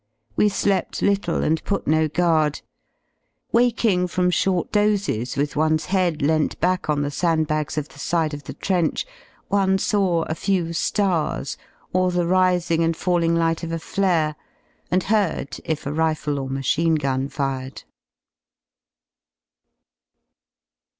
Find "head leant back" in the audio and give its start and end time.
5.93-6.89